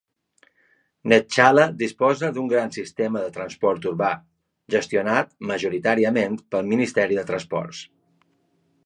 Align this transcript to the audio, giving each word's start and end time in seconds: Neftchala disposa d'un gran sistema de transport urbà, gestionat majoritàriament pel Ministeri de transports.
Neftchala 1.11 1.65
disposa 1.81 2.31
d'un 2.37 2.47
gran 2.53 2.73
sistema 2.77 3.21
de 3.25 3.33
transport 3.35 3.85
urbà, 3.91 4.09
gestionat 4.77 5.31
majoritàriament 5.53 6.41
pel 6.57 6.73
Ministeri 6.73 7.21
de 7.21 7.27
transports. 7.29 7.85